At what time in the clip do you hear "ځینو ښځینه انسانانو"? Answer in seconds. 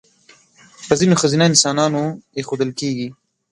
0.99-2.03